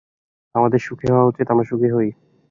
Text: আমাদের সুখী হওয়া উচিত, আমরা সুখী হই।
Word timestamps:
আমাদের 0.55 0.79
সুখী 0.79 1.07
হওয়া 1.11 1.25
উচিত, 1.25 1.47
আমরা 1.49 1.65
সুখী 1.65 1.89
হই। 1.91 2.09